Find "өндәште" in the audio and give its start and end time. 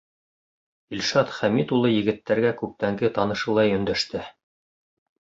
3.79-4.29